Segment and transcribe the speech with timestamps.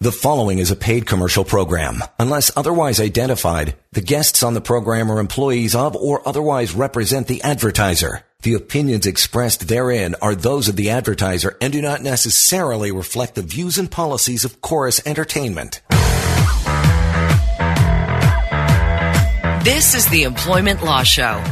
[0.00, 2.04] The following is a paid commercial program.
[2.20, 7.42] Unless otherwise identified, the guests on the program are employees of or otherwise represent the
[7.42, 8.22] advertiser.
[8.42, 13.42] The opinions expressed therein are those of the advertiser and do not necessarily reflect the
[13.42, 15.80] views and policies of Chorus Entertainment.
[19.64, 21.42] This is the Employment Law Show.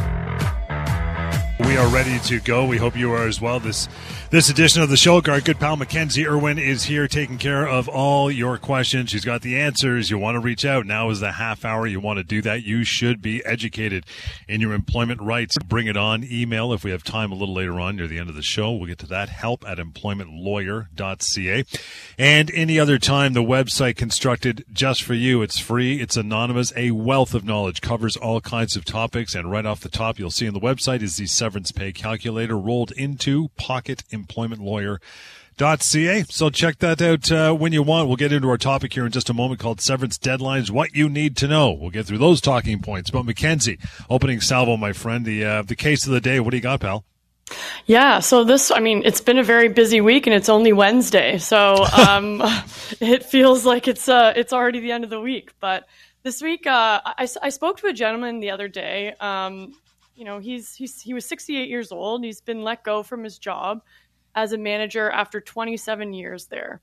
[1.65, 2.65] We are ready to go.
[2.65, 3.59] We hope you are as well.
[3.59, 3.89] This
[4.29, 7.87] this edition of the show, our good pal Mackenzie Irwin is here taking care of
[7.87, 9.11] all your questions.
[9.11, 10.09] She's got the answers.
[10.09, 10.85] You want to reach out.
[10.85, 11.87] Now is the half hour.
[11.87, 12.63] You want to do that.
[12.63, 14.05] You should be educated
[14.45, 15.55] in your employment rights.
[15.65, 16.25] Bring it on.
[16.25, 18.73] Email if we have time a little later on near the end of the show.
[18.73, 19.29] We'll get to that.
[19.29, 21.63] Help at employmentlawyer.ca.
[22.17, 25.41] And any other time, the website constructed just for you.
[25.41, 26.01] It's free.
[26.01, 26.73] It's anonymous.
[26.75, 29.35] A wealth of knowledge covers all kinds of topics.
[29.35, 32.57] And right off the top, you'll see on the website is the severance pay calculator
[32.57, 36.23] rolled into Pocket employmentlawyer.ca.
[36.29, 38.07] So check that out uh, when you want.
[38.07, 41.09] We'll get into our topic here in just a moment called severance deadlines, what you
[41.09, 41.71] need to know.
[41.71, 43.09] We'll get through those talking points.
[43.09, 46.39] But Mackenzie, opening salvo, my friend, the uh, the case of the day.
[46.39, 47.03] What do you got, pal?
[47.85, 51.37] Yeah, so this, I mean, it's been a very busy week and it's only Wednesday.
[51.37, 52.41] So um,
[52.99, 55.53] it feels like it's uh, it's already the end of the week.
[55.59, 55.87] But
[56.23, 59.13] this week, uh, I, I spoke to a gentleman the other day.
[59.19, 59.73] Um,
[60.15, 62.23] you know, he's, he's he was 68 years old.
[62.23, 63.81] He's been let go from his job
[64.37, 66.79] as a manager after 27 years there.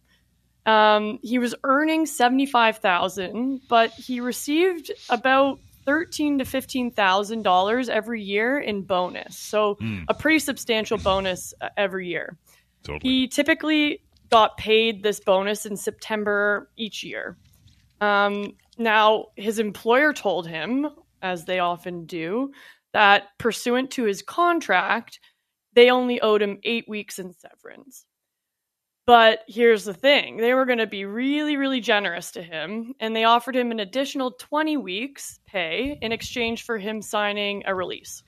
[0.66, 8.22] Um, he was earning 75,000, but he received about thirteen to fifteen thousand dollars every
[8.22, 9.36] year in bonus.
[9.38, 10.04] So mm.
[10.08, 12.38] a pretty substantial bonus uh, every year.
[12.82, 13.10] Totally.
[13.10, 17.36] He typically got paid this bonus in September each year.
[18.00, 20.88] Um, now his employer told him,
[21.20, 22.52] as they often do,
[22.94, 25.20] that pursuant to his contract,
[25.74, 28.06] they only owed him eight weeks in severance.
[29.06, 33.14] But here's the thing they were going to be really, really generous to him, and
[33.14, 38.22] they offered him an additional 20 weeks' pay in exchange for him signing a release.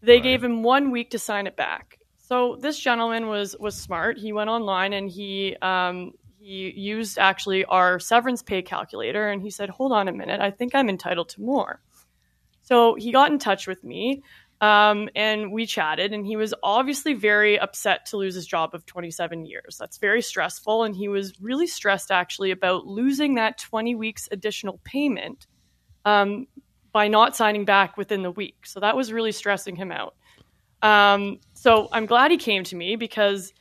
[0.00, 0.22] They right.
[0.22, 1.98] gave him one week to sign it back.
[2.18, 4.16] So this gentleman was was smart.
[4.16, 9.50] He went online and he um, he used actually our severance pay calculator, and he
[9.50, 11.82] said, "Hold on a minute, I think I'm entitled to more."
[12.62, 14.22] So he got in touch with me.
[14.60, 18.86] Um, and we chatted, and he was obviously very upset to lose his job of
[18.86, 19.76] 27 years.
[19.78, 24.80] That's very stressful, and he was really stressed actually about losing that 20 weeks additional
[24.84, 25.46] payment
[26.04, 26.46] um,
[26.92, 28.66] by not signing back within the week.
[28.66, 30.14] So that was really stressing him out.
[30.80, 33.52] Um, so I'm glad he came to me because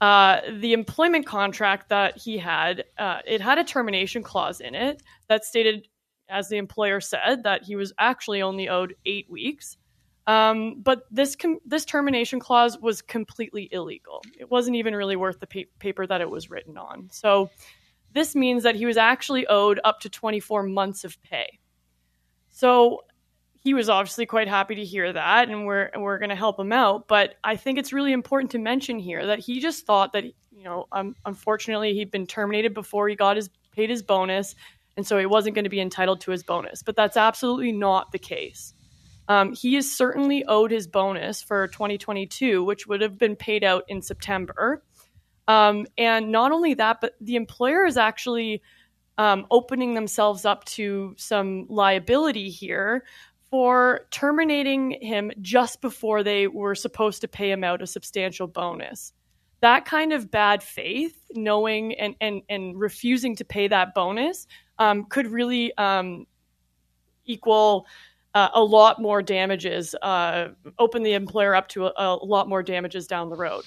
[0.00, 5.00] uh, the employment contract that he had, uh, it had a termination clause in it
[5.28, 5.86] that stated,
[6.28, 9.76] as the employer said, that he was actually only owed eight weeks.
[10.26, 14.22] Um, but this com- this termination clause was completely illegal.
[14.38, 17.08] It wasn't even really worth the pa- paper that it was written on.
[17.10, 17.50] So
[18.12, 21.58] this means that he was actually owed up to 24 months of pay.
[22.50, 23.00] So
[23.62, 26.72] he was obviously quite happy to hear that, and we're we're going to help him
[26.72, 27.08] out.
[27.08, 30.64] But I think it's really important to mention here that he just thought that you
[30.64, 34.54] know, um, unfortunately, he'd been terminated before he got his paid his bonus,
[34.96, 36.82] and so he wasn't going to be entitled to his bonus.
[36.82, 38.74] But that's absolutely not the case.
[39.32, 43.82] Um, he is certainly owed his bonus for 2022, which would have been paid out
[43.88, 44.84] in September.
[45.48, 48.60] Um, and not only that, but the employer is actually
[49.16, 53.04] um, opening themselves up to some liability here
[53.50, 59.14] for terminating him just before they were supposed to pay him out a substantial bonus.
[59.62, 64.46] That kind of bad faith, knowing and, and, and refusing to pay that bonus,
[64.78, 66.26] um, could really um,
[67.24, 67.86] equal
[68.34, 70.48] uh, a lot more damages, uh,
[70.78, 73.64] open the employer up to a, a, lot more damages down the road.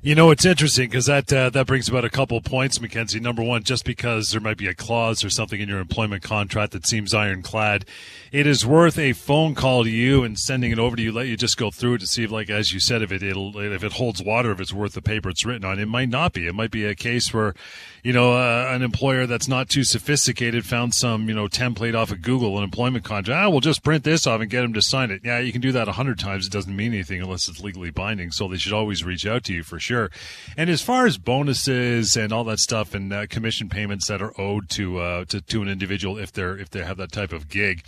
[0.00, 3.18] You know, it's interesting because that uh, that brings about a couple points, Mackenzie.
[3.18, 6.72] Number one, just because there might be a clause or something in your employment contract
[6.72, 7.84] that seems ironclad,
[8.30, 11.10] it is worth a phone call to you and sending it over to you.
[11.10, 13.22] Let you just go through it to see if, like as you said, if it
[13.24, 15.80] if it holds water, if it's worth the paper it's written on.
[15.80, 16.46] It might not be.
[16.46, 17.54] It might be a case where,
[18.02, 22.10] you know, uh, an employer that's not too sophisticated found some you know template off
[22.10, 23.46] of Google, an employment contract.
[23.46, 25.22] Ah, we'll just print this off and get them to sign it.
[25.24, 26.46] Yeah, you can do that a hundred times.
[26.46, 28.30] It doesn't mean anything unless it's legally binding.
[28.30, 30.10] So they should always reach out to you for sure.
[30.56, 34.38] And as far as bonuses and all that stuff and uh, commission payments that are
[34.40, 37.48] owed to, uh, to to an individual if they're if they have that type of
[37.48, 37.84] gig,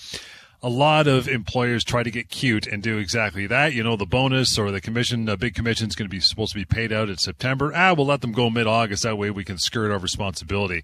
[0.63, 3.73] a lot of employers try to get cute and do exactly that.
[3.73, 6.53] You know, the bonus or the commission, a big commission is going to be supposed
[6.53, 7.73] to be paid out in September.
[7.75, 9.03] Ah, we'll let them go mid August.
[9.03, 10.83] That way we can skirt our responsibility.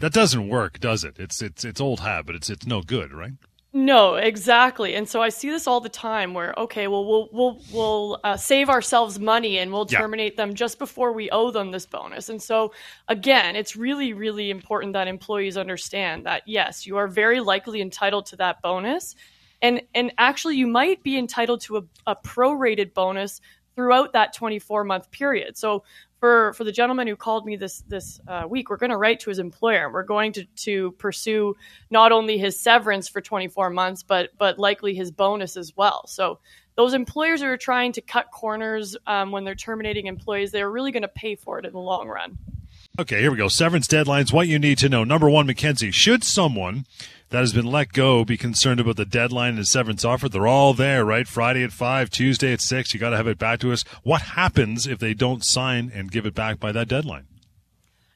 [0.00, 1.16] That doesn't work, does it?
[1.18, 2.36] It's it's it's old habit.
[2.36, 3.32] it's it's no good, right?
[3.78, 4.94] No, exactly.
[4.94, 8.34] And so I see this all the time where okay, well we'll we'll we'll uh,
[8.34, 9.98] save ourselves money and we'll Yeah.
[9.98, 12.30] terminate them just before we owe them this bonus.
[12.30, 12.72] And so
[13.08, 18.24] again, it's really really important that employees understand that yes, you are very likely entitled
[18.26, 19.14] to that bonus.
[19.60, 23.42] And and actually you might be entitled to a, a prorated bonus
[23.74, 25.58] throughout that 24 month period.
[25.58, 25.84] So
[26.18, 29.20] for for the gentleman who called me this this uh, week, we're going to write
[29.20, 31.54] to his employer and we're going to to pursue
[31.90, 36.06] not only his severance for 24 months, but but likely his bonus as well.
[36.06, 36.38] So
[36.76, 40.92] those employers who are trying to cut corners um, when they're terminating employees, they're really
[40.92, 42.38] going to pay for it in the long run.
[42.98, 43.48] Okay, here we go.
[43.48, 44.32] Severance deadlines.
[44.32, 45.04] What you need to know.
[45.04, 45.90] Number one, Mackenzie.
[45.90, 46.86] Should someone
[47.30, 50.28] that has been let go be concerned about the deadline and the severance offer?
[50.28, 51.26] They're all there, right?
[51.26, 52.94] Friday at five, Tuesday at six.
[52.94, 53.82] You got to have it back to us.
[54.02, 57.26] What happens if they don't sign and give it back by that deadline?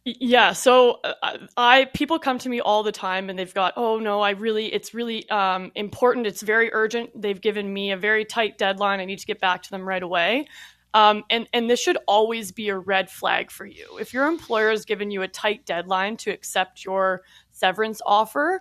[0.05, 3.99] Yeah, so uh, I people come to me all the time and they've got, oh
[3.99, 6.27] no, I really, it's really um, important.
[6.27, 7.11] It's very urgent.
[7.21, 9.01] They've given me a very tight deadline.
[9.01, 10.47] I need to get back to them right away.
[10.95, 13.99] Um, and and this should always be a red flag for you.
[14.01, 17.23] If your employer has given you a tight deadline to accept your
[17.53, 18.61] severance offer,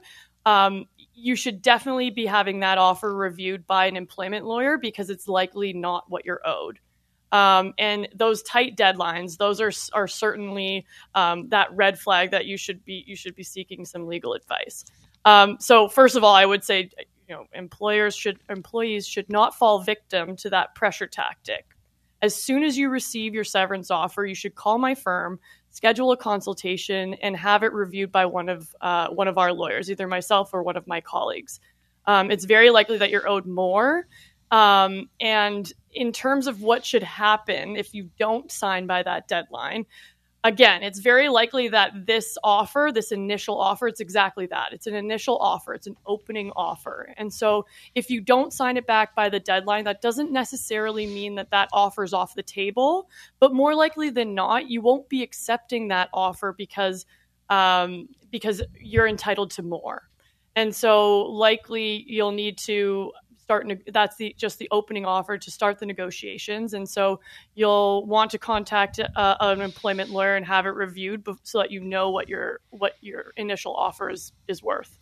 [0.50, 5.28] um, you should definitely be having that offer reviewed by an employment lawyer because it's
[5.28, 6.80] likely not what you're owed.
[7.32, 12.58] Um, and those tight deadlines, those are are certainly um, that red flag that you
[12.58, 14.86] should be you should be seeking some legal advice.
[15.26, 16.90] Um, so first of all, I would say
[17.28, 21.66] you know employers should employees should not fall victim to that pressure tactic.
[22.22, 25.40] As soon as you receive your severance offer, you should call my firm,
[25.70, 29.90] schedule a consultation, and have it reviewed by one of uh, one of our lawyers,
[29.90, 31.60] either myself or one of my colleagues.
[32.06, 34.08] Um, it's very likely that you're owed more.
[34.52, 39.86] Um, and in terms of what should happen if you don't sign by that deadline,
[40.44, 44.72] again, it's very likely that this offer, this initial offer, it's exactly that.
[44.72, 47.14] It's an initial offer, it's an opening offer.
[47.18, 47.66] And so
[47.96, 51.70] if you don't sign it back by the deadline, that doesn't necessarily mean that that
[51.74, 53.10] offer is off the table,
[53.40, 57.06] but more likely than not, you won't be accepting that offer because
[57.50, 60.04] um, because you're entitled to more.
[60.56, 63.12] And so likely you'll need to
[63.50, 67.20] start that's the just the opening offer to start the negotiations and so
[67.56, 71.82] you'll want to contact uh, an employment lawyer and have it reviewed so that you
[71.82, 75.00] know what your what your initial offer is is worth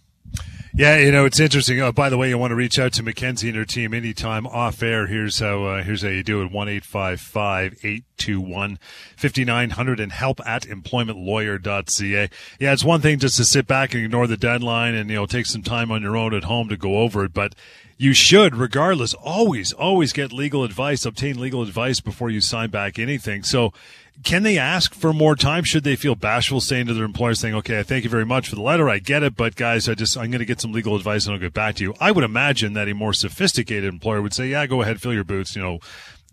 [0.74, 1.82] Yeah, you know it's interesting.
[1.82, 4.46] Oh, by the way, you want to reach out to Mackenzie and her team anytime
[4.46, 5.08] off air.
[5.08, 5.64] Here's how.
[5.64, 8.78] Uh, here's how you do it: one eight five five eight two one
[9.16, 12.30] fifty nine hundred and help at employmentlawyer.ca.
[12.60, 15.26] Yeah, it's one thing just to sit back and ignore the deadline and you know
[15.26, 17.56] take some time on your own at home to go over it, but
[17.98, 23.00] you should, regardless, always, always get legal advice, obtain legal advice before you sign back
[23.00, 23.44] anything.
[23.44, 23.74] So,
[24.24, 25.64] can they ask for more time?
[25.64, 28.50] Should they feel bashful saying to their employer, saying, okay, I thank you very much
[28.50, 28.90] for the letter.
[28.90, 31.36] I get it, but guys, I just, I'm going to get some legal advice and
[31.36, 31.94] I'll get back to you.
[32.00, 35.24] I would imagine that a more sophisticated employer would say, yeah, go ahead, fill your
[35.24, 35.78] boots, you know,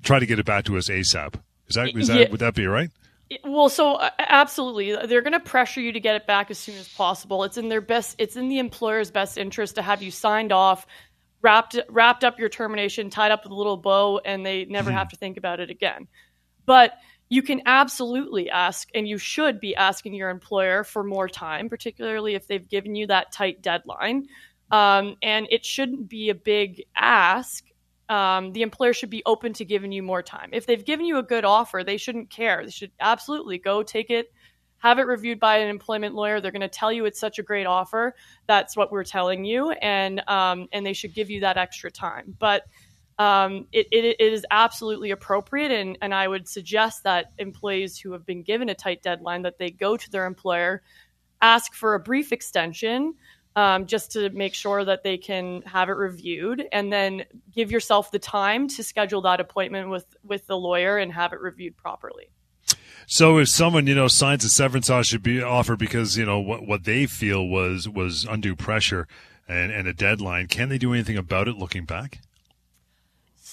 [0.03, 1.35] try to get it back to us ASAP.
[1.69, 2.31] Is that, is that, Yeah.
[2.31, 2.91] would that be right?
[3.45, 6.77] Well, so uh, absolutely, they're going to pressure you to get it back as soon
[6.77, 7.45] as possible.
[7.45, 8.17] It's in their best.
[8.19, 10.87] It's in the employer's best interest to have you signed off,
[11.45, 15.11] wrapped wrapped up your termination, tied up with a little bow, and they never have
[15.11, 16.09] to think about it again.
[16.67, 16.95] But
[17.29, 22.35] you can absolutely ask, and you should be asking your employer for more time, particularly
[22.35, 24.27] if they've given you that tight deadline.
[24.71, 27.65] Um, and it shouldn't be a big ask
[28.09, 30.51] um, the employer should be open to giving you more time.
[30.53, 32.63] If they've given you a good offer, they shouldn't care.
[32.65, 34.33] They should absolutely go take it,
[34.85, 36.43] have it reviewed by an employment lawyer.
[36.43, 38.15] They're going to tell you it's such a great offer.
[38.47, 42.37] That's what we're telling you, and um, and they should give you that extra time.
[42.39, 42.65] But
[43.19, 48.13] um, it, it, it is absolutely appropriate, and, and I would suggest that employees who
[48.13, 50.83] have been given a tight deadline that they go to their employer,
[51.41, 53.15] ask for a brief extension
[53.57, 58.11] um, just to make sure that they can have it reviewed and then give yourself
[58.11, 62.29] the time to schedule that appointment with with the lawyer and have it reviewed properly
[63.07, 66.67] So if someone you know signs a severance should be offer because you know what
[66.67, 69.07] what they feel was was undue pressure
[69.47, 72.21] and, and a deadline, can they do anything about it looking back?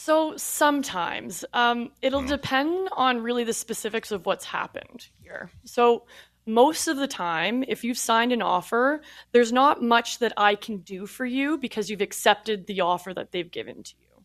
[0.01, 5.51] so sometimes um, it'll depend on really the specifics of what's happened here.
[5.63, 6.05] So
[6.47, 8.99] most of the time if you've signed an offer
[9.31, 13.31] there's not much that i can do for you because you've accepted the offer that
[13.31, 14.23] they've given to you.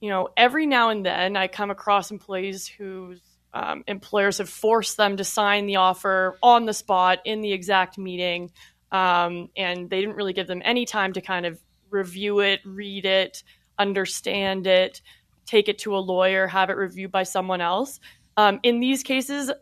[0.00, 3.20] You know, every now and then I come across employees whose
[3.54, 7.96] um, employers have forced them to sign the offer on the spot in the exact
[7.96, 8.50] meeting,
[8.90, 13.06] um, and they didn't really give them any time to kind of review it, read
[13.06, 13.44] it,
[13.78, 15.00] understand it,
[15.46, 18.00] take it to a lawyer, have it reviewed by someone else.
[18.36, 19.52] Um, in these cases,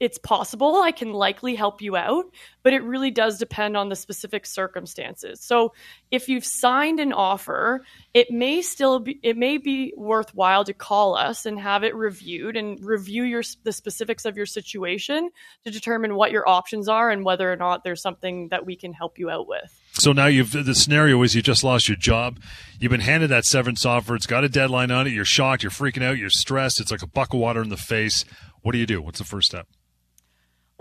[0.00, 2.24] it's possible I can likely help you out,
[2.62, 5.40] but it really does depend on the specific circumstances.
[5.40, 5.72] So
[6.10, 11.16] if you've signed an offer, it may still be it may be worthwhile to call
[11.16, 15.30] us and have it reviewed and review your the specifics of your situation
[15.64, 18.92] to determine what your options are and whether or not there's something that we can
[18.92, 19.80] help you out with.
[19.92, 22.40] So now you've the scenario is you just lost your job.
[22.80, 24.16] You've been handed that severance offer.
[24.16, 25.12] It's got a deadline on it.
[25.12, 25.62] You're shocked.
[25.62, 26.18] You're freaking out.
[26.18, 26.80] You're stressed.
[26.80, 28.24] It's like a buck of water in the face.
[28.62, 29.00] What do you do?
[29.00, 29.68] What's the first step?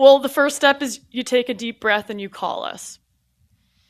[0.04, 3.00] Well, the first step is you take a deep breath and you call us.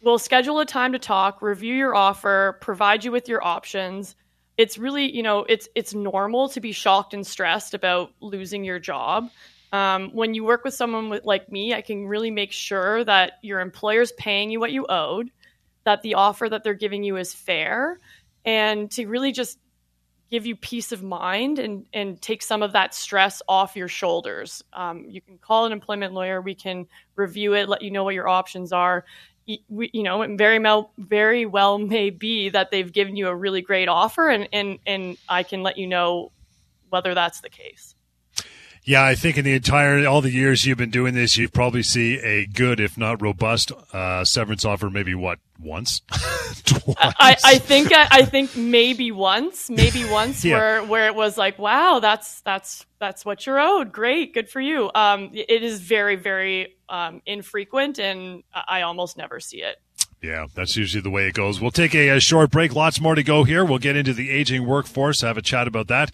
[0.04, 4.16] We'll schedule a time to talk, review your offer, provide you with your options.
[4.56, 8.78] It's really, you know, it's it's normal to be shocked and stressed about losing your
[8.78, 9.32] job.
[9.72, 13.40] Um, when you work with someone with, like me, I can really make sure that
[13.42, 15.32] your employer's paying you what you owed,
[15.84, 17.98] that the offer that they're giving you is fair,
[18.46, 19.58] and to really just
[20.34, 24.64] give you peace of mind and and take some of that stress off your shoulders.
[24.74, 26.42] Um, you can call an employment lawyer.
[26.42, 29.06] We can review it, let you know what your options are.
[29.70, 33.62] We, you know, very well, very well may be that they've given you a really
[33.62, 36.32] great offer, and and and I can let you know
[36.90, 37.94] whether that's the case.
[38.86, 41.84] Yeah, I think in the entire all the years you've been doing this, you probably
[41.84, 44.90] see a good, if not robust, uh, severance offer.
[44.90, 50.58] Maybe what once, I, I, think I, I, think maybe once, maybe once yeah.
[50.58, 53.92] where where it was like, wow, that's that's that's what you're owed.
[53.92, 54.92] Great, good for you.
[54.94, 59.78] Um, it is very very um, infrequent, and I almost never see it.
[60.22, 61.60] Yeah, that's usually the way it goes.
[61.60, 62.74] We'll take a, a, short break.
[62.74, 63.66] Lots more to go here.
[63.66, 66.12] We'll get into the aging workforce, have a chat about that.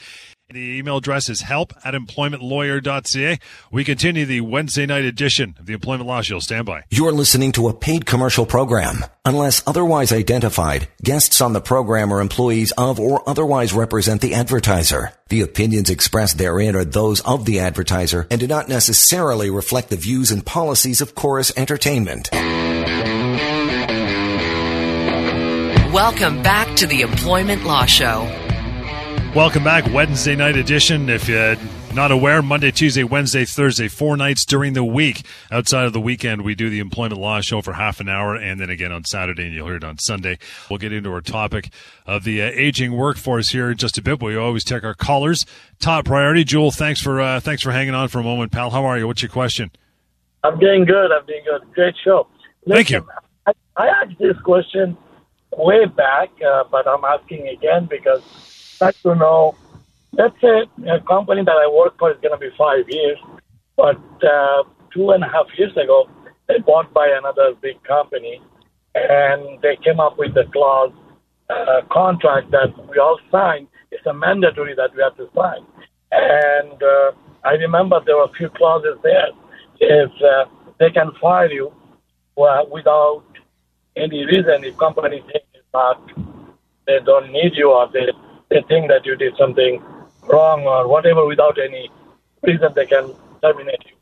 [0.51, 3.37] The email address is help at employmentlawyer.ca.
[3.71, 6.39] We continue the Wednesday night edition of the Employment Law Show.
[6.39, 6.85] Stand by.
[6.89, 9.05] You're listening to a paid commercial program.
[9.23, 15.11] Unless otherwise identified, guests on the program are employees of or otherwise represent the advertiser.
[15.27, 19.97] The opinions expressed therein are those of the advertiser and do not necessarily reflect the
[19.97, 22.31] views and policies of Chorus Entertainment.
[25.93, 28.48] Welcome back to the Employment Law Show.
[29.35, 31.07] Welcome back, Wednesday night edition.
[31.07, 31.55] If you're
[31.93, 35.23] not aware, Monday, Tuesday, Wednesday, Thursday, four nights during the week.
[35.51, 38.59] Outside of the weekend, we do the Employment Law Show for half an hour, and
[38.59, 40.39] then again on Saturday, and you'll hear it on Sunday.
[40.67, 41.69] We'll get into our topic
[42.07, 44.19] of the uh, aging workforce here in just a bit.
[44.19, 45.45] We always take our callers.
[45.79, 46.71] Top priority, Jewel.
[46.71, 48.71] Thanks for uh, thanks for hanging on for a moment, pal.
[48.71, 49.05] How are you?
[49.05, 49.69] What's your question?
[50.43, 51.11] I'm doing good.
[51.11, 51.71] I'm doing good.
[51.75, 52.27] Great show.
[52.65, 53.07] Listen, Thank you.
[53.45, 54.97] I, I asked this question
[55.55, 58.23] way back, uh, but I'm asking again because
[58.81, 59.55] like to know,
[60.41, 63.17] say a company that I work for is going to be five years,
[63.75, 66.09] but uh, two and a half years ago,
[66.47, 68.41] they bought by another big company,
[68.95, 70.91] and they came up with the clause,
[71.49, 73.67] uh, contract that we all signed.
[73.91, 75.65] It's a mandatory that we have to sign.
[76.11, 77.11] And uh,
[77.43, 79.29] I remember there were a few clauses there.
[79.79, 80.45] If uh,
[80.79, 81.73] they can fire you
[82.35, 83.23] without
[83.95, 86.01] any reason, if company thinks not,
[86.87, 88.07] they don't need you or they
[88.49, 89.81] they think that you did something
[90.23, 91.89] wrong or whatever without any
[92.43, 93.95] reason they can terminate you.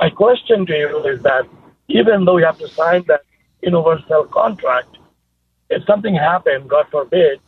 [0.00, 1.46] My question to you is that
[1.88, 3.22] even though you have to sign that
[3.62, 4.98] universal contract,
[5.70, 7.40] if something happened, God forbid,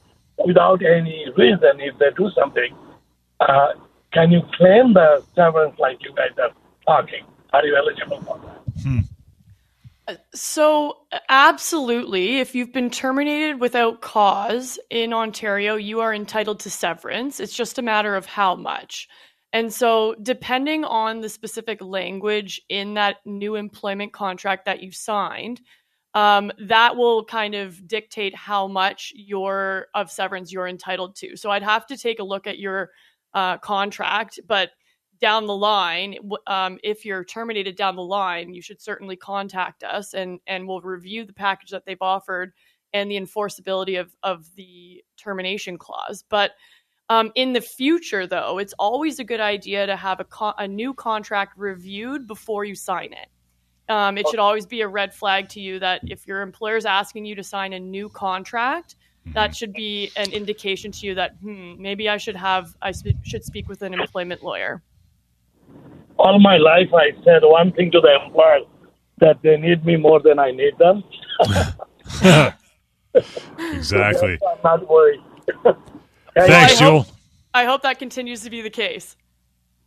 [0.45, 2.75] without any reason, if they do something,
[3.41, 3.73] uh,
[4.13, 6.53] can you claim the severance like you guys are
[6.87, 7.25] talking?
[7.53, 8.83] Are you eligible for that?
[8.83, 9.01] Hmm.
[10.35, 12.39] So, absolutely.
[12.39, 17.41] If you've been terminated without cause in Ontario, you are entitled to severance.
[17.41, 19.09] It's just a matter of how much.
[19.53, 25.63] And so, depending on the specific language in that new employment contract that you signed,
[26.13, 31.37] um, that will kind of dictate how much your of severance you're entitled to.
[31.37, 32.91] So, I'd have to take a look at your
[33.33, 34.71] uh, contract, but
[35.25, 40.13] down the line, um, if you're terminated down the line, you should certainly contact us
[40.13, 42.53] and and we'll review the package that they've offered
[42.93, 46.23] and the enforceability of of the termination clause.
[46.29, 46.51] But
[47.09, 50.93] um, in the future, though, it's always a good idea to have a, a new
[50.93, 53.29] contract reviewed before you sign it.
[53.91, 56.85] Um, it should always be a red flag to you that if your employer is
[56.85, 58.97] asking you to sign a new contract,
[59.29, 59.53] that mm-hmm.
[59.55, 63.43] should be an indication to you that hmm, maybe I should have I sp- should
[63.43, 64.83] speak with an employment lawyer
[66.19, 68.65] all my life I said one thing to the employers
[69.19, 71.05] that they need me more than I need them.
[73.59, 74.39] exactly.
[74.49, 75.21] I'm not worried.
[76.35, 77.07] Thanks, Joel.
[77.53, 79.17] I hope that continues to be the case.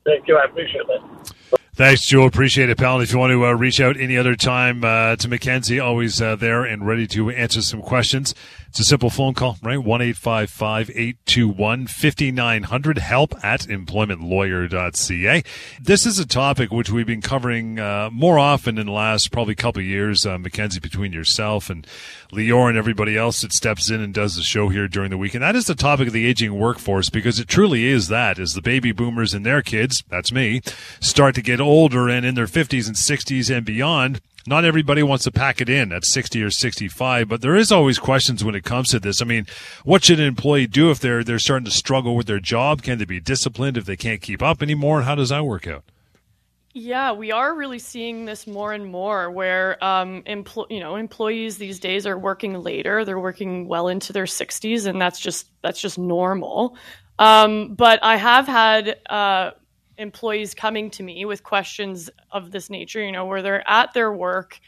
[0.05, 0.38] Thank you.
[0.38, 1.60] I appreciate that.
[1.75, 2.25] Thanks, Joe.
[2.25, 2.96] Appreciate it, pal.
[2.96, 6.19] And if you want to uh, reach out any other time uh, to Mackenzie, always
[6.19, 8.34] uh, there and ready to answer some questions.
[8.77, 9.84] It's a simple phone call, right?
[9.84, 12.98] 1 821 5900.
[13.00, 15.43] Help at employmentlawyer.ca.
[15.81, 19.55] This is a topic which we've been covering uh, more often in the last probably
[19.55, 21.88] couple of years, uh, Mackenzie, between yourself and
[22.31, 25.34] Lior and everybody else that steps in and does the show here during the week.
[25.34, 28.53] And that is the topic of the aging workforce because it truly is that as
[28.53, 30.62] the baby boomers and their kids, that's me,
[31.00, 35.25] start to get older and in their 50s and 60s and beyond, not everybody wants
[35.25, 38.63] to pack it in at 60 or 65, but there is always questions when it
[38.63, 39.21] comes to this.
[39.21, 39.45] I mean,
[39.83, 42.81] what should an employee do if they're they're starting to struggle with their job?
[42.81, 44.97] Can they be disciplined if they can't keep up anymore?
[44.97, 45.83] And how does that work out?
[46.73, 51.57] Yeah, we are really seeing this more and more, where um, empl- you know employees
[51.57, 53.03] these days are working later.
[53.03, 56.77] They're working well into their 60s, and that's just that's just normal.
[57.19, 59.51] Um, but I have had uh,
[59.97, 64.11] employees coming to me with questions of this nature, you know, where they're at their
[64.11, 64.59] work.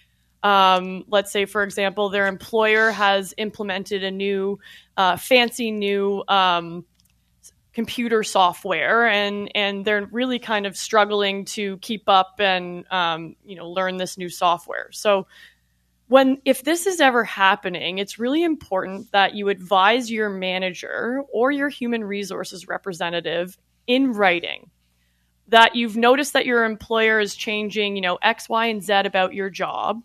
[0.41, 4.59] Um, let's say, for example, their employer has implemented a new,
[4.95, 6.86] uh, fancy new um,
[7.74, 13.55] computer software, and and they're really kind of struggling to keep up and um, you
[13.55, 14.89] know learn this new software.
[14.91, 15.27] So
[16.07, 21.51] when if this is ever happening, it's really important that you advise your manager or
[21.51, 23.57] your human resources representative
[23.88, 24.69] in writing
[25.50, 29.34] that you've noticed that your employer is changing, you know, X, Y, and Z about
[29.34, 30.01] your job.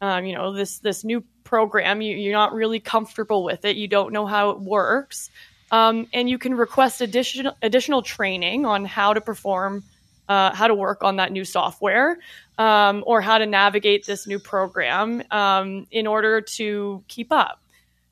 [0.00, 3.76] Um, you know, this this new program, you, you're not really comfortable with it.
[3.76, 5.30] You don't know how it works,
[5.70, 9.84] um, and you can request additional additional training on how to perform,
[10.28, 12.18] uh, how to work on that new software,
[12.58, 17.62] um, or how to navigate this new program um, in order to keep up.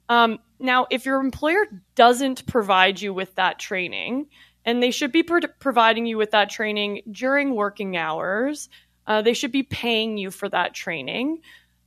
[0.09, 4.27] Um, now, if your employer doesn't provide you with that training,
[4.65, 8.69] and they should be pro- providing you with that training during working hours.
[9.07, 11.41] Uh, they should be paying you for that training.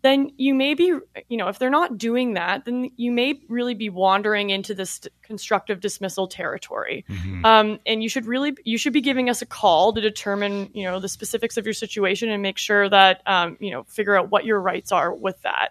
[0.04, 0.94] Then you may be,
[1.28, 5.02] you know, if they're not doing that, then you may really be wandering into this
[5.24, 7.04] constructive dismissal territory.
[7.10, 7.44] Mm-hmm.
[7.44, 10.84] Um, and you should really, you should be giving us a call to determine, you
[10.84, 14.30] know, the specifics of your situation and make sure that, um, you know, figure out
[14.30, 15.70] what your rights are with that.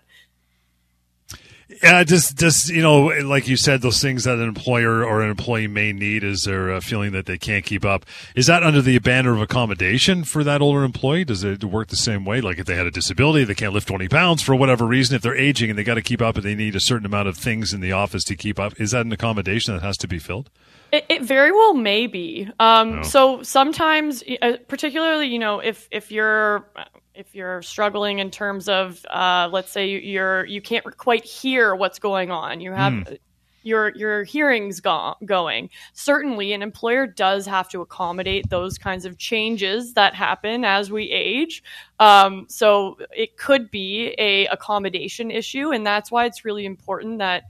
[1.82, 5.30] Yeah, just just you know, like you said, those things that an employer or an
[5.30, 8.06] employee may need is their uh, feeling that they can't keep up.
[8.36, 11.24] Is that under the banner of accommodation for that older employee?
[11.24, 12.40] Does it work the same way?
[12.40, 15.16] Like if they had a disability, they can't lift twenty pounds for whatever reason.
[15.16, 17.26] If they're aging and they got to keep up, and they need a certain amount
[17.26, 20.06] of things in the office to keep up, is that an accommodation that has to
[20.06, 20.50] be filled?
[20.96, 22.48] It, it very well may be.
[22.58, 23.02] Um, oh.
[23.02, 26.70] So sometimes, uh, particularly, you know, if if you're
[27.16, 31.98] if you're struggling in terms of uh, let's say you're you can't quite hear what's
[31.98, 33.18] going on you have mm.
[33.62, 39.16] your your hearings go- going certainly an employer does have to accommodate those kinds of
[39.16, 41.62] changes that happen as we age
[42.00, 47.44] um, so it could be a accommodation issue and that's why it's really important that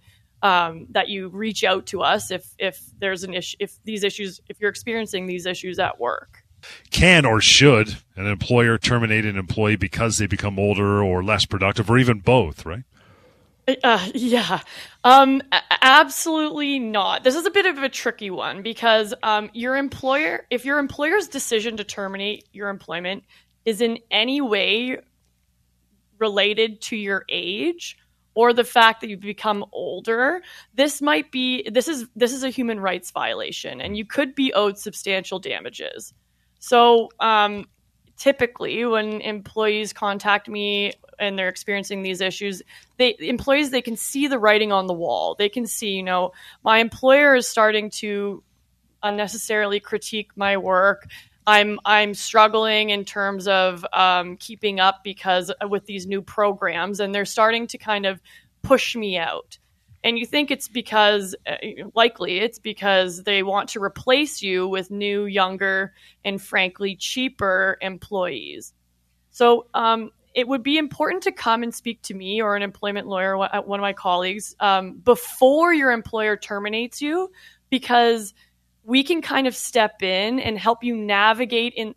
[0.47, 4.41] um, that you reach out to us if if there's an issue if these issues
[4.49, 6.45] if you're experiencing these issues at work
[6.91, 11.91] can or should an employer terminate an employee because they become older or less productive
[11.91, 12.83] or even both, right?
[13.85, 14.61] Uh, yeah,
[15.05, 15.43] um,
[15.83, 17.25] absolutely not.
[17.25, 21.29] This is a bit of a tricky one because um, your employer, if your employer's
[21.29, 23.25] decision to terminate your employment
[23.65, 24.99] is in any way
[26.19, 27.97] related to your age
[28.37, 30.43] or the fact that you've become older,
[30.75, 34.53] this might be this is this is a human rights violation, and you could be
[34.53, 36.13] owed substantial damages.
[36.59, 37.65] So um,
[38.19, 42.63] typically, when employees contact me and they're experiencing these issues,
[42.99, 45.35] they employees they can see the writing on the wall.
[45.39, 48.43] They can see, you know, my employer is starting to
[49.03, 51.07] unnecessarily critique my work.
[51.47, 57.15] I'm I'm struggling in terms of um, keeping up because with these new programs, and
[57.15, 58.21] they're starting to kind of
[58.63, 59.59] push me out.
[60.03, 61.57] And you think it's because uh,
[61.95, 68.73] likely it's because they want to replace you with new younger and frankly cheaper employees.
[69.31, 73.07] So um, it would be important to come and speak to me or an employment
[73.07, 77.31] lawyer one of my colleagues um, before your employer terminates you
[77.71, 78.35] because
[78.87, 81.95] we can kind of step in and help you navigate in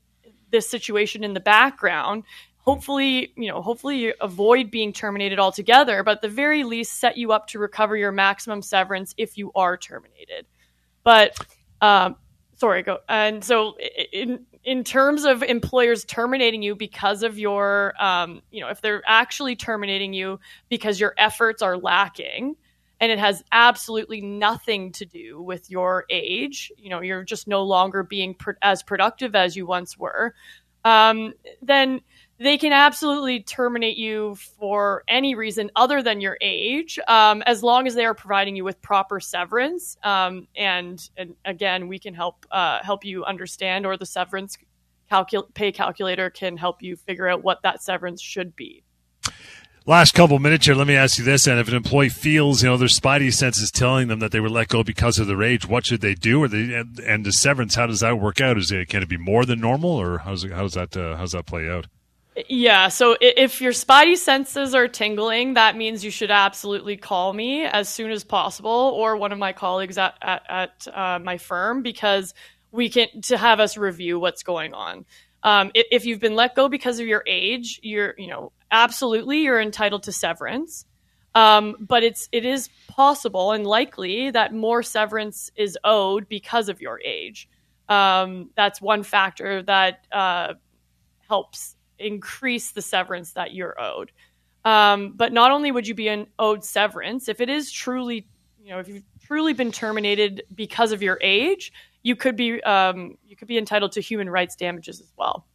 [0.52, 2.24] this situation in the background
[2.70, 7.18] hopefully, you know, hopefully you avoid being terminated altogether, but at the very least set
[7.18, 10.46] you up to recover your maximum severance if you are terminated.
[11.04, 11.36] But
[11.82, 12.16] um,
[12.58, 13.00] sorry, go.
[13.10, 13.76] And so
[14.14, 19.02] in in terms of employers terminating you because of your, um, you know, if they're
[19.08, 22.56] actually terminating you because your efforts are lacking.
[23.02, 26.72] And it has absolutely nothing to do with your age.
[26.78, 30.34] You know, you're just no longer being as productive as you once were
[30.86, 32.02] um, then
[32.38, 37.86] they can absolutely terminate you for any reason other than your age, um, as long
[37.86, 39.98] as they are providing you with proper severance.
[40.04, 44.58] Um, and, and, again, we can help uh, help you understand, or the severance
[45.12, 48.84] calcul- pay calculator can help you figure out what that severance should be.
[49.86, 52.70] Last couple minutes here, let me ask you this: And if an employee feels, you
[52.70, 55.68] know, their spidey senses telling them that they were let go because of their age,
[55.68, 56.44] what should they do?
[56.44, 58.58] Or they and, and the severance, how does that work out?
[58.58, 61.16] Is it can it be more than normal, or how's it, how does that uh,
[61.16, 61.88] how's that play out?
[62.48, 67.64] Yeah, so if your spidey senses are tingling, that means you should absolutely call me
[67.64, 71.82] as soon as possible, or one of my colleagues at at, at uh, my firm,
[71.82, 72.34] because
[72.72, 75.06] we can to have us review what's going on.
[75.42, 79.62] Um, if you've been let go because of your age, you're, you know, absolutely you're
[79.62, 80.86] entitled to severance.
[81.36, 86.82] Um, but it's it is possible and likely that more severance is owed because of
[86.82, 87.48] your age.
[87.88, 90.54] Um, that's one factor that uh,
[91.28, 94.12] helps increase the severance that you're owed.
[94.66, 98.28] Um, but not only would you be an owed severance, if it is truly,
[98.62, 101.72] you know, if you've truly been terminated because of your age,
[102.04, 105.46] you could be um, you could be entitled to human rights damages as well.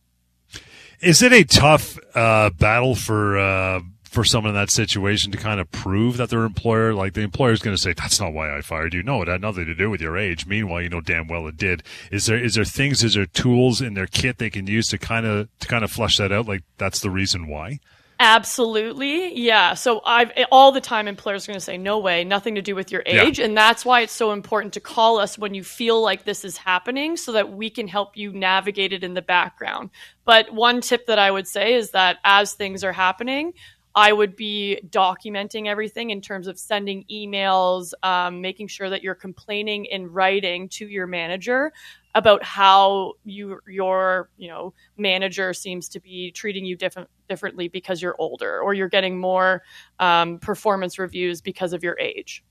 [1.05, 3.81] Is it a tough uh, battle for uh,
[4.15, 7.53] for someone in that situation to kind of prove that their employer, like the employer,
[7.53, 9.03] is going to say that's not why I fired you?
[9.03, 10.47] No, it had nothing to do with your age.
[10.47, 11.83] Meanwhile, you know damn well it did.
[12.11, 14.99] Is there is there things, is there tools in their kit they can use to
[14.99, 16.47] kind of to kind of flush that out?
[16.47, 17.81] Like that's the reason why.
[18.21, 19.37] Absolutely.
[19.39, 19.75] Yeah.
[19.75, 22.75] So I've all the time employers are going to say no way, nothing to do
[22.75, 23.45] with your age, yeah.
[23.45, 26.57] and that's why it's so important to call us when you feel like this is
[26.57, 29.91] happening so that we can help you navigate it in the background.
[30.25, 33.55] But one tip that I would say is that as things are happening,
[33.95, 39.15] I would be documenting everything in terms of sending emails, um, making sure that you're
[39.15, 41.73] complaining in writing to your manager
[42.17, 48.01] about how you your you know manager seems to be treating you different differently because
[48.03, 49.63] you're older or you're getting more
[49.99, 52.43] um, performance reviews because of your age.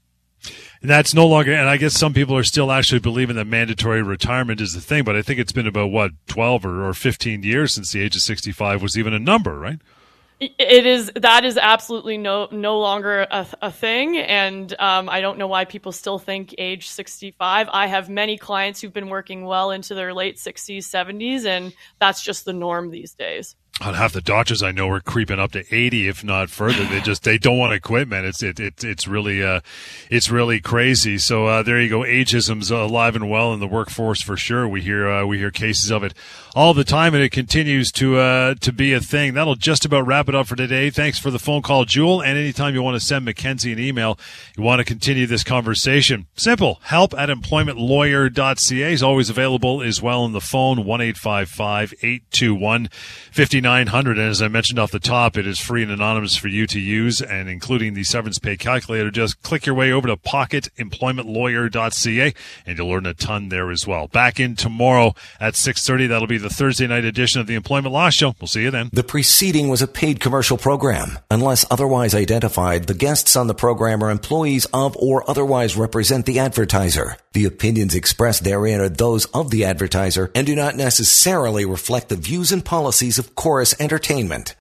[0.82, 4.02] And that's no longer, and I guess some people are still actually believing that mandatory
[4.02, 7.44] retirement is the thing, but I think it's been about what, 12 or, or 15
[7.44, 9.80] years since the age of 65 was even a number, right?
[10.40, 14.18] It is that is absolutely no no longer a, a thing.
[14.18, 18.82] And um, i don't know why people still think age 65 i have many clients
[18.82, 23.14] who've been working well into their late 60s 70s and that's just the norm these
[23.14, 26.86] days on half the doctors I know are creeping up to 80, if not further.
[26.86, 28.24] They just, they don't want to quit, man.
[28.24, 29.62] It's, it, it it's really, uh,
[30.12, 31.18] it's really crazy.
[31.18, 32.02] So, uh, there you go.
[32.02, 34.68] Ageism's alive and well in the workforce for sure.
[34.68, 36.14] We hear, uh, we hear cases of it
[36.56, 39.34] all the time and it continues to, uh, to be a thing.
[39.34, 40.92] That'll just about wrap it up for today.
[40.92, 42.22] Thanks for the phone call, Jewel.
[42.22, 44.20] And anytime you want to send Mackenzie an email,
[44.56, 46.28] you want to continue this conversation.
[46.36, 46.80] Simple.
[46.84, 52.90] Help at employmentlawyer.ca is always available as well on the phone, 1 821
[53.64, 54.20] 5900.
[54.20, 56.80] And as I mentioned off the top, it is free and anonymous for you to
[56.80, 59.10] use, and including the severance pay calculator.
[59.10, 62.34] Just click your way over to pocketemploymentlawyer.ca,
[62.66, 64.08] and you'll learn a ton there as well.
[64.08, 66.10] Back in tomorrow at 6.30.
[66.10, 68.36] That'll be the Thursday night edition of the Employment Law Show.
[68.40, 68.90] We'll see you then.
[68.92, 71.20] The preceding was a paid commercial program.
[71.32, 76.40] Unless otherwise identified, the guests on the program are employees of or otherwise represent the
[76.40, 77.16] advertiser.
[77.32, 82.16] The opinions expressed therein are those of the advertiser and do not necessarily reflect the
[82.16, 84.56] views and policies of Chorus Entertainment.